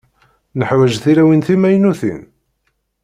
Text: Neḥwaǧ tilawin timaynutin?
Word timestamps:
Neḥwaǧ 0.59 0.93
tilawin 1.03 1.41
timaynutin? 1.47 2.21